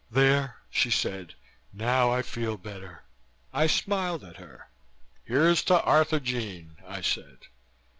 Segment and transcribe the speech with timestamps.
[0.09, 1.35] "There," she said,
[1.71, 3.03] "now I feel better."
[3.53, 4.71] I smiled at her.
[5.25, 7.37] "Here's to Arthurjean!" I said.